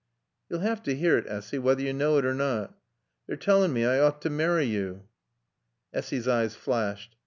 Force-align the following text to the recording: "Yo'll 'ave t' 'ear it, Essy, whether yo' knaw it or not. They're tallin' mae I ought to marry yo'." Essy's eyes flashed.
"Yo'll 0.49 0.65
'ave 0.67 0.81
t' 0.81 0.93
'ear 0.99 1.19
it, 1.19 1.27
Essy, 1.27 1.59
whether 1.59 1.83
yo' 1.83 1.91
knaw 1.91 2.17
it 2.17 2.25
or 2.25 2.33
not. 2.33 2.75
They're 3.27 3.37
tallin' 3.37 3.71
mae 3.71 3.85
I 3.85 3.99
ought 3.99 4.19
to 4.23 4.31
marry 4.31 4.63
yo'." 4.65 5.05
Essy's 5.93 6.27
eyes 6.27 6.55
flashed. 6.55 7.15